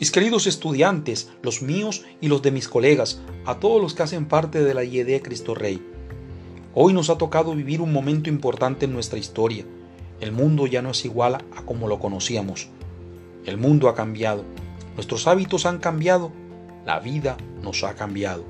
[0.00, 4.24] Mis queridos estudiantes, los míos y los de mis colegas, a todos los que hacen
[4.24, 5.86] parte de la IED Cristo Rey.
[6.72, 9.66] Hoy nos ha tocado vivir un momento importante en nuestra historia.
[10.18, 12.68] El mundo ya no es igual a como lo conocíamos.
[13.44, 14.42] El mundo ha cambiado,
[14.94, 16.32] nuestros hábitos han cambiado,
[16.86, 18.46] la vida nos ha cambiado.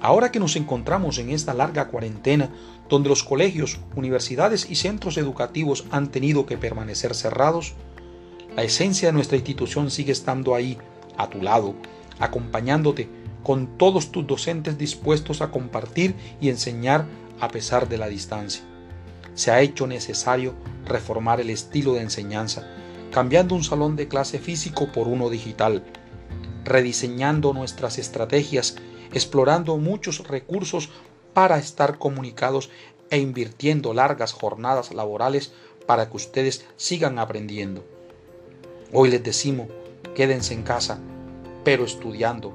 [0.00, 2.48] Ahora que nos encontramos en esta larga cuarentena,
[2.88, 7.74] donde los colegios, universidades y centros educativos han tenido que permanecer cerrados,
[8.56, 10.76] la esencia de nuestra institución sigue estando ahí,
[11.16, 11.74] a tu lado,
[12.18, 13.08] acompañándote
[13.42, 17.06] con todos tus docentes dispuestos a compartir y enseñar
[17.40, 18.62] a pesar de la distancia.
[19.34, 20.54] Se ha hecho necesario
[20.84, 22.68] reformar el estilo de enseñanza,
[23.12, 25.84] cambiando un salón de clase físico por uno digital,
[26.64, 28.76] rediseñando nuestras estrategias,
[29.12, 30.90] explorando muchos recursos
[31.32, 32.70] para estar comunicados
[33.10, 35.52] e invirtiendo largas jornadas laborales
[35.86, 37.99] para que ustedes sigan aprendiendo.
[38.92, 39.68] Hoy les decimos,
[40.16, 40.98] quédense en casa,
[41.62, 42.52] pero estudiando,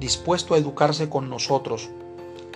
[0.00, 1.90] dispuesto a educarse con nosotros,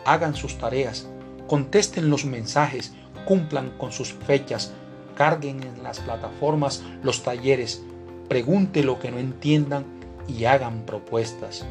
[0.07, 1.07] hagan sus tareas,
[1.47, 2.95] contesten los mensajes,
[3.27, 4.73] cumplan con sus fechas,
[5.17, 7.83] carguen en las plataformas los talleres,
[8.31, 9.85] pregunte lo que no entiendan
[10.27, 11.67] y hagan propuestas.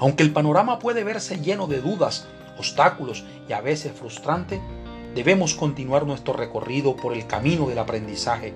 [0.00, 4.62] Aunque el panorama puede verse lleno de dudas, obstáculos y a veces frustrante,
[5.14, 8.54] debemos continuar nuestro recorrido por el camino del aprendizaje.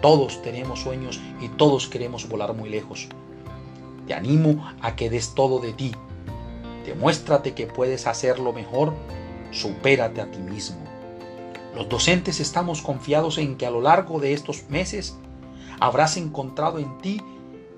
[0.00, 3.08] Todos tenemos sueños y todos queremos volar muy lejos.
[4.06, 5.92] Te animo a que des todo de ti.
[6.84, 8.94] Demuéstrate que puedes hacerlo mejor
[9.50, 10.78] supérate a ti mismo.
[11.74, 15.16] Los docentes estamos confiados en que a lo largo de estos meses
[15.80, 17.20] habrás encontrado en ti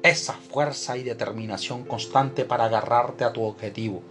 [0.03, 4.03] esa fuerza y determinación constante para agarrarte a tu objetivo,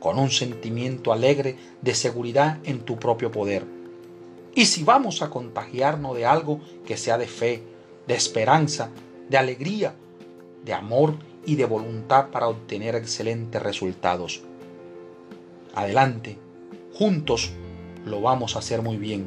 [0.00, 3.64] con un sentimiento alegre de seguridad en tu propio poder.
[4.54, 7.62] Y si vamos a contagiarnos de algo que sea de fe,
[8.06, 8.90] de esperanza,
[9.28, 9.94] de alegría,
[10.64, 14.42] de amor y de voluntad para obtener excelentes resultados.
[15.74, 16.38] Adelante,
[16.94, 17.50] Juntos
[18.06, 19.26] lo vamos a hacer muy bien.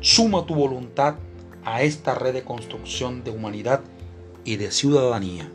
[0.00, 1.16] Suma tu voluntad
[1.62, 3.82] a esta red de construcción de humanidad
[4.44, 5.52] y de ciudadanía.